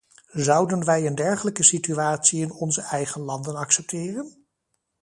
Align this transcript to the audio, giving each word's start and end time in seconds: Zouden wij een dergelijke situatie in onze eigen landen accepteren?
Zouden 0.33 0.85
wij 0.85 1.07
een 1.07 1.15
dergelijke 1.15 1.63
situatie 1.63 2.41
in 2.41 2.51
onze 2.51 2.81
eigen 2.81 3.21
landen 3.21 3.55
accepteren? 3.55 4.47